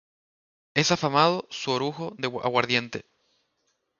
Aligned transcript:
Es 0.73 0.91
afamado 0.91 1.45
su 1.51 1.69
orujo 1.69 2.15
de 2.17 2.25
aguardiente. 2.27 3.05